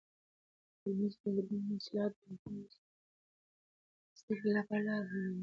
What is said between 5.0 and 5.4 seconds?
هواروي.